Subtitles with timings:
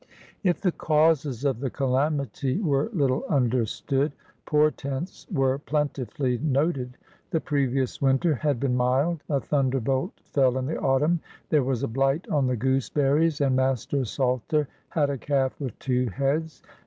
[0.41, 4.13] If the causes of the calamity were little understood,
[4.47, 6.97] portents were plentifully noted.
[7.29, 9.21] The previous winter had been mild.
[9.29, 11.19] A thunderbolt fell in the autumn.
[11.49, 16.07] There was a blight on the gooseberries, and Master Salter had a calf with two
[16.09, 16.63] heads.